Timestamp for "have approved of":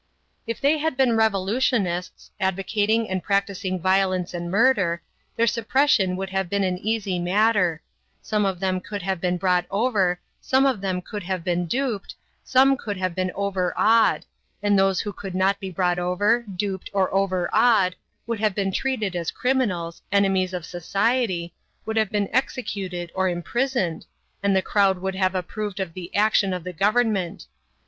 25.13-25.93